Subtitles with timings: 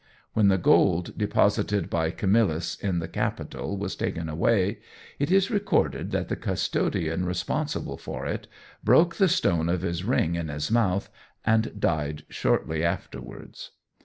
[0.33, 4.79] When the gold deposited by Camillus in the Capitol was taken away,
[5.19, 8.47] it is recorded that the custodian responsible for it
[8.83, 11.11] "broke the stone of his ring in his mouth,"
[11.45, 13.73] and died shortly afterwards.